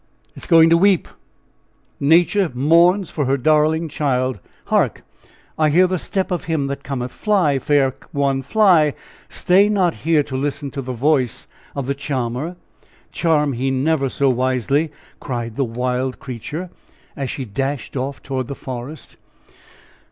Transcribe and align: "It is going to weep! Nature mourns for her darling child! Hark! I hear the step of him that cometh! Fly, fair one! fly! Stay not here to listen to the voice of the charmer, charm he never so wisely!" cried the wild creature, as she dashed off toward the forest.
"It 0.33 0.37
is 0.41 0.47
going 0.49 0.71
to 0.71 0.77
weep! 0.79 1.07
Nature 1.99 2.49
mourns 2.55 3.11
for 3.11 3.25
her 3.25 3.37
darling 3.37 3.87
child! 3.87 4.39
Hark! 4.65 5.03
I 5.59 5.69
hear 5.69 5.85
the 5.85 5.99
step 5.99 6.31
of 6.31 6.45
him 6.45 6.65
that 6.73 6.83
cometh! 6.83 7.11
Fly, 7.11 7.59
fair 7.59 7.93
one! 8.11 8.41
fly! 8.41 8.95
Stay 9.29 9.69
not 9.69 9.93
here 9.93 10.23
to 10.23 10.35
listen 10.35 10.71
to 10.71 10.81
the 10.81 10.91
voice 10.91 11.45
of 11.75 11.85
the 11.85 11.93
charmer, 11.93 12.55
charm 13.11 13.53
he 13.53 13.69
never 13.69 14.09
so 14.09 14.27
wisely!" 14.31 14.91
cried 15.19 15.53
the 15.55 15.63
wild 15.63 16.17
creature, 16.17 16.71
as 17.15 17.29
she 17.29 17.45
dashed 17.45 17.95
off 17.95 18.23
toward 18.23 18.47
the 18.47 18.55
forest. 18.55 19.17